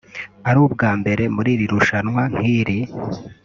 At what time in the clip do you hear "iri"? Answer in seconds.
1.55-1.65